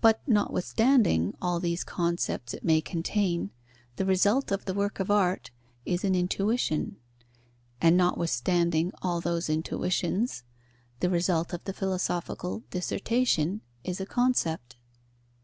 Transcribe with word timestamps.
But, 0.00 0.20
notwithstanding 0.26 1.36
all 1.40 1.60
these 1.60 1.84
concepts 1.84 2.54
it 2.54 2.64
may 2.64 2.80
contain, 2.80 3.50
the 3.94 4.04
result 4.04 4.50
of 4.50 4.64
the 4.64 4.74
work 4.74 4.98
of 4.98 5.12
art 5.12 5.52
is 5.86 6.02
an 6.02 6.16
intuition; 6.16 6.96
and 7.80 7.96
notwithstanding 7.96 8.90
all 9.00 9.20
those 9.20 9.48
intuitions, 9.48 10.42
the 10.98 11.08
result 11.08 11.52
of 11.52 11.62
the 11.66 11.72
philosophical 11.72 12.64
dissertation 12.72 13.60
is 13.84 14.00
a 14.00 14.06
concept. 14.06 14.74